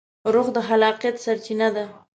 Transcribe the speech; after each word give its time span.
روح 0.33 0.47
د 0.55 0.57
خلاقیت 0.67 1.15
سرچینه 1.25 1.67
ده. 1.75 1.85